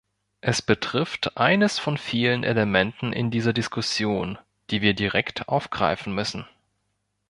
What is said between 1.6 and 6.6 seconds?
von vielen Elementen in dieser Diskussion, die wir direkt aufgreifen müssen.